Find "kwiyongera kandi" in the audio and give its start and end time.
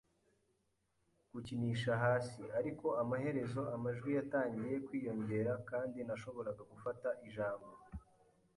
4.87-5.97